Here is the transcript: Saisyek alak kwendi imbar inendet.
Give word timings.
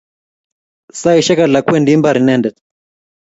Saisyek 0.99 1.39
alak 1.45 1.63
kwendi 1.67 1.91
imbar 1.95 2.15
inendet. 2.21 2.55